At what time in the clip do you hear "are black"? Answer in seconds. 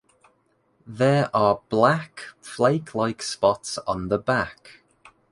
1.31-2.21